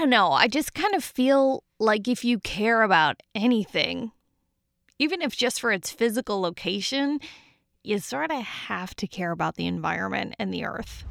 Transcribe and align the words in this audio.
don't 0.00 0.10
know. 0.10 0.32
I 0.32 0.48
just 0.48 0.72
kind 0.72 0.94
of 0.94 1.04
feel 1.04 1.62
like 1.78 2.08
if 2.08 2.24
you 2.24 2.38
care 2.38 2.82
about 2.82 3.22
anything, 3.34 4.12
even 4.98 5.20
if 5.20 5.36
just 5.36 5.60
for 5.60 5.70
its 5.70 5.90
physical 5.90 6.40
location, 6.40 7.20
you 7.84 7.98
sort 7.98 8.30
of 8.30 8.42
have 8.42 8.96
to 8.96 9.06
care 9.06 9.30
about 9.30 9.56
the 9.56 9.66
environment 9.66 10.36
and 10.38 10.54
the 10.54 10.64
earth. 10.64 11.04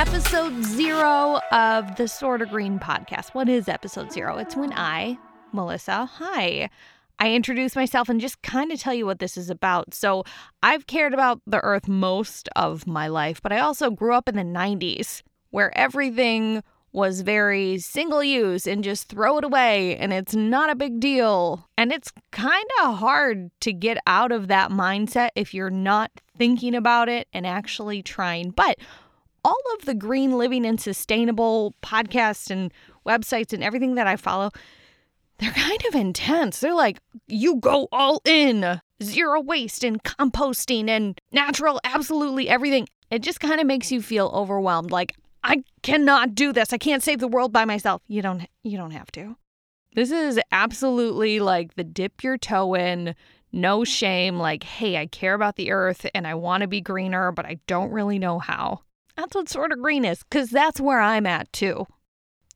Episode 0.00 0.64
zero 0.64 1.38
of 1.52 1.96
the 1.96 2.08
Sorta 2.08 2.46
Green 2.46 2.78
podcast. 2.78 3.34
What 3.34 3.50
is 3.50 3.68
episode 3.68 4.10
zero? 4.10 4.38
It's 4.38 4.56
when 4.56 4.72
I, 4.72 5.18
Melissa, 5.52 6.06
hi, 6.06 6.70
I 7.18 7.32
introduce 7.32 7.76
myself 7.76 8.08
and 8.08 8.18
just 8.18 8.40
kind 8.40 8.72
of 8.72 8.80
tell 8.80 8.94
you 8.94 9.04
what 9.04 9.18
this 9.18 9.36
is 9.36 9.50
about. 9.50 9.92
So, 9.92 10.24
I've 10.62 10.86
cared 10.86 11.12
about 11.12 11.42
the 11.46 11.60
earth 11.60 11.86
most 11.86 12.48
of 12.56 12.86
my 12.86 13.08
life, 13.08 13.42
but 13.42 13.52
I 13.52 13.58
also 13.58 13.90
grew 13.90 14.14
up 14.14 14.26
in 14.26 14.36
the 14.36 14.42
90s 14.42 15.20
where 15.50 15.76
everything 15.76 16.62
was 16.92 17.20
very 17.20 17.76
single 17.76 18.24
use 18.24 18.66
and 18.66 18.82
just 18.82 19.06
throw 19.06 19.36
it 19.36 19.44
away 19.44 19.98
and 19.98 20.14
it's 20.14 20.34
not 20.34 20.70
a 20.70 20.74
big 20.74 20.98
deal. 20.98 21.68
And 21.76 21.92
it's 21.92 22.10
kind 22.32 22.66
of 22.82 22.96
hard 22.96 23.50
to 23.60 23.72
get 23.74 23.98
out 24.06 24.32
of 24.32 24.48
that 24.48 24.70
mindset 24.70 25.28
if 25.36 25.52
you're 25.52 25.68
not 25.68 26.10
thinking 26.38 26.74
about 26.74 27.10
it 27.10 27.28
and 27.34 27.46
actually 27.46 28.02
trying. 28.02 28.50
But 28.50 28.78
all 29.44 29.60
of 29.78 29.86
the 29.86 29.94
green 29.94 30.32
living 30.32 30.66
and 30.66 30.80
sustainable 30.80 31.74
podcasts 31.82 32.50
and 32.50 32.72
websites 33.06 33.52
and 33.52 33.62
everything 33.62 33.94
that 33.94 34.06
I 34.06 34.16
follow, 34.16 34.50
they're 35.38 35.50
kind 35.52 35.82
of 35.88 35.94
intense. 35.94 36.60
They're 36.60 36.74
like, 36.74 36.98
you 37.26 37.56
go 37.56 37.88
all 37.92 38.20
in, 38.24 38.80
zero 39.02 39.40
waste 39.40 39.84
and 39.84 40.02
composting 40.02 40.88
and 40.88 41.18
natural, 41.32 41.80
absolutely 41.84 42.48
everything. 42.48 42.86
It 43.10 43.22
just 43.22 43.40
kind 43.40 43.60
of 43.60 43.66
makes 43.66 43.90
you 43.90 44.02
feel 44.02 44.30
overwhelmed. 44.34 44.90
Like, 44.90 45.14
I 45.42 45.64
cannot 45.82 46.34
do 46.34 46.52
this. 46.52 46.72
I 46.72 46.78
can't 46.78 47.02
save 47.02 47.18
the 47.18 47.28
world 47.28 47.52
by 47.52 47.64
myself. 47.64 48.02
You 48.06 48.22
don't 48.22 48.46
you 48.62 48.76
don't 48.76 48.90
have 48.90 49.10
to. 49.12 49.36
This 49.94 50.10
is 50.10 50.38
absolutely 50.52 51.40
like 51.40 51.74
the 51.74 51.84
dip 51.84 52.22
your 52.22 52.38
toe 52.38 52.74
in, 52.74 53.14
no 53.52 53.82
shame, 53.82 54.38
like, 54.38 54.62
hey, 54.62 54.96
I 54.96 55.06
care 55.06 55.34
about 55.34 55.56
the 55.56 55.72
earth 55.72 56.06
and 56.14 56.26
I 56.26 56.34
want 56.34 56.60
to 56.60 56.68
be 56.68 56.80
greener, 56.80 57.32
but 57.32 57.46
I 57.46 57.58
don't 57.66 57.90
really 57.90 58.18
know 58.18 58.38
how. 58.38 58.82
That's 59.20 59.34
what 59.34 59.50
Sorta 59.50 59.76
Green 59.76 60.06
is, 60.06 60.22
because 60.22 60.48
that's 60.48 60.80
where 60.80 60.98
I'm 60.98 61.26
at 61.26 61.52
too. 61.52 61.86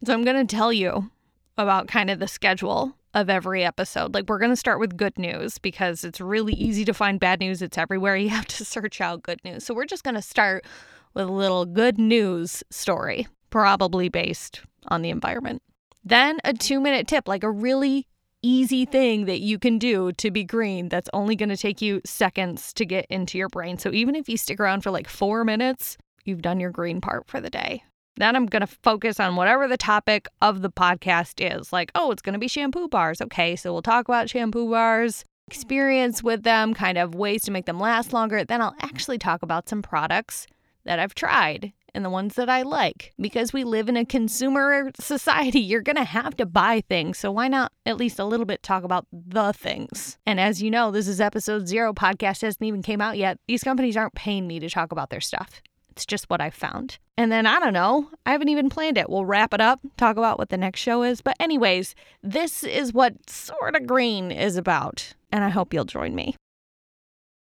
So 0.03 0.15
I'm 0.15 0.25
going 0.25 0.47
to 0.47 0.57
tell 0.57 0.73
you 0.73 1.11
about 1.59 1.89
kind 1.89 2.09
of 2.09 2.21
the 2.21 2.27
schedule 2.27 2.97
of 3.13 3.29
every 3.29 3.63
episode. 3.63 4.15
Like, 4.15 4.31
we're 4.31 4.39
going 4.39 4.51
to 4.51 4.57
start 4.57 4.81
with 4.81 4.97
good 4.97 5.19
news 5.19 5.59
because 5.59 6.05
it's 6.05 6.23
really 6.23 6.55
easy 6.55 6.87
to 6.87 6.95
find 6.95 7.21
bad 7.21 7.41
news. 7.41 7.61
It's 7.61 7.77
everywhere. 7.77 8.17
You 8.25 8.31
have 8.31 8.47
to 8.47 8.65
search 8.65 9.03
out 9.03 9.23
good 9.23 9.45
news. 9.45 9.65
So, 9.65 9.75
we're 9.75 9.85
just 9.85 10.05
going 10.05 10.15
to 10.15 10.23
start 10.23 10.65
with 11.13 11.27
a 11.27 11.33
little 11.33 11.67
good 11.67 11.99
news 11.99 12.65
story, 12.71 13.29
probably 13.51 14.09
based 14.09 14.63
on 14.89 15.03
the 15.03 15.11
environment. 15.11 15.61
Then, 16.03 16.39
a 16.45 16.55
two 16.55 16.81
minute 16.81 17.07
tip, 17.07 17.29
like 17.29 17.45
a 17.45 17.51
really 17.51 18.07
easy 18.41 18.87
thing 18.87 19.27
that 19.27 19.41
you 19.41 19.59
can 19.59 19.77
do 19.77 20.13
to 20.13 20.31
be 20.31 20.45
green 20.45 20.89
that's 20.89 21.11
only 21.13 21.37
going 21.37 21.51
to 21.51 21.59
take 21.59 21.83
you 21.83 22.01
seconds 22.07 22.73
to 22.73 22.87
get 22.87 23.05
into 23.11 23.37
your 23.37 23.51
brain. 23.51 23.77
So, 23.77 23.93
even 23.93 24.15
if 24.15 24.31
you 24.31 24.39
stick 24.39 24.59
around 24.59 24.81
for 24.81 24.91
like 24.91 25.11
four 25.11 25.45
minutes, 25.45 25.99
you've 26.27 26.43
done 26.43 26.61
your 26.61 26.71
green 26.71 27.01
part 27.01 27.27
for 27.27 27.41
the 27.41 27.51
day. 27.51 27.85
Then 28.17 28.37
I'm 28.37 28.47
going 28.47 28.61
to 28.61 28.67
focus 28.67 29.19
on 29.19 29.37
whatever 29.37 29.67
the 29.67 29.77
topic 29.77 30.29
of 30.41 30.63
the 30.63 30.71
podcast 30.71 31.35
is. 31.41 31.73
Like, 31.73 31.91
oh, 31.95 32.11
it's 32.13 32.23
going 32.23 32.35
to 32.35 32.39
be 32.39 32.49
shampoo 32.49 32.89
bars. 32.89 33.21
Okay, 33.21 33.57
so 33.57 33.73
we'll 33.73 33.83
talk 33.83 34.07
about 34.07 34.31
shampoo 34.31 34.71
bars, 34.71 35.25
experience 35.49 36.23
with 36.23 36.45
them, 36.45 36.75
kind 36.75 36.97
of 36.97 37.15
ways 37.15 37.43
to 37.43 37.51
make 37.51 37.67
them 37.67 37.81
last 37.81 38.13
longer. 38.13 38.45
Then 38.45 38.63
I'll 38.63 38.77
actually 38.81 39.19
talk 39.19 39.43
about 39.43 39.69
some 39.69 39.83
products 39.83 40.47
that 40.85 40.99
I've 40.99 41.15
tried 41.15 41.73
and 41.95 42.05
the 42.05 42.11
ones 42.11 42.35
that 42.35 42.49
I 42.49 42.63
like. 42.63 43.13
Because 43.19 43.53
we 43.53 43.65
live 43.65 43.89
in 43.89 43.97
a 43.97 44.05
consumer 44.05 44.91
society, 44.99 45.61
you're 45.61 45.81
going 45.81 45.97
to 45.97 46.05
have 46.05 46.37
to 46.37 46.47
buy 46.47 46.83
things. 46.89 47.19
So 47.19 47.33
why 47.33 47.49
not 47.49 47.73
at 47.87 47.97
least 47.97 48.19
a 48.19 48.25
little 48.25 48.47
bit 48.47 48.63
talk 48.63 48.85
about 48.85 49.07
the 49.13 49.53
things? 49.53 50.19
And 50.27 50.39
as 50.39 50.63
you 50.63 50.71
know, 50.71 50.91
this 50.91 51.09
is 51.09 51.21
episode 51.21 51.67
zero. 51.69 51.93
Podcast 51.93 52.43
hasn't 52.43 52.63
even 52.63 52.83
came 52.83 53.01
out 53.01 53.17
yet. 53.17 53.39
These 53.49 53.65
companies 53.65 53.97
aren't 53.97 54.15
paying 54.15 54.47
me 54.47 54.61
to 54.61 54.69
talk 54.69 54.93
about 54.93 55.11
their 55.11 55.21
stuff. 55.21 55.63
It's 55.95 56.05
just 56.05 56.29
what 56.29 56.41
I 56.41 56.51
found. 56.51 56.99
And 57.17 57.31
then 57.31 57.47
I 57.47 57.61
don't 57.61 57.73
know, 57.73 58.11
I 58.27 58.33
haven't 58.33 58.49
even 58.49 58.69
planned 58.69 58.99
it. 58.99 59.09
We'll 59.09 59.25
wrap 59.25 59.55
it 59.55 59.61
up, 59.61 59.79
talk 59.97 60.17
about 60.17 60.39
what 60.41 60.49
the 60.49 60.57
next 60.57 60.81
show 60.81 61.05
is. 61.05 61.21
But, 61.21 61.37
anyways, 61.39 61.95
this 62.21 62.65
is 62.65 62.93
what 62.93 63.31
Sorta 63.31 63.79
Green 63.79 64.33
is 64.33 64.57
about. 64.57 65.15
And 65.31 65.45
I 65.45 65.51
hope 65.51 65.73
you'll 65.73 65.85
join 65.85 66.17
me. 66.17 66.35